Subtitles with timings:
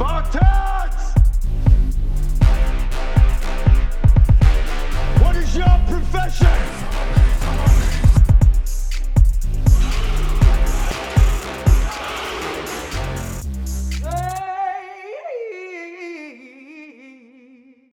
[0.00, 0.49] Sparta!